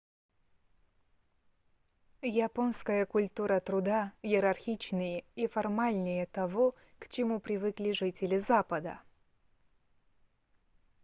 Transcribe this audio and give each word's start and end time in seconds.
японская 2.23 3.05
культура 3.05 3.59
труда 3.59 4.13
иерархичнее 4.23 5.23
и 5.35 5.45
формальнее 5.45 6.25
того 6.25 6.73
к 6.97 7.07
чему 7.07 7.39
привыкли 7.39 7.91
жители 7.91 8.37
запада 8.37 8.99